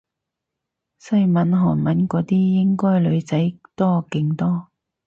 [0.97, 3.37] 西文韓文嗰啲應該女仔
[3.75, 4.69] 多勁多